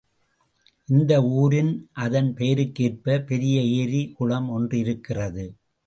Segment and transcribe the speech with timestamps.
[0.89, 1.71] இந்த ஊரில்
[1.91, 5.45] அதன் பெயருக்கேற்ப பெரிய ஏரி குளம் ஒன்றிருக்கிறது.